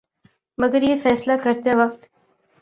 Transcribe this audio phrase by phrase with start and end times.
[0.57, 2.01] مگر یہ فیصلہ کرتے وقت